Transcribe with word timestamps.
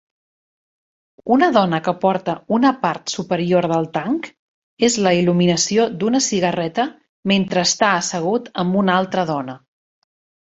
Una 1.33 1.47
dona 1.57 1.79
que 1.87 1.91
porta 2.05 2.33
una 2.57 2.71
part 2.85 3.13
superior 3.15 3.67
del 3.71 3.85
tanc 3.97 4.29
és 4.89 4.97
la 5.09 5.13
il·luminació 5.19 5.85
d'una 6.01 6.23
cigarreta 6.29 6.87
mentre 7.35 7.67
està 7.71 7.91
assegut 8.01 8.51
amb 8.65 8.81
una 8.83 8.97
altra 9.05 9.27
dona. 9.33 9.59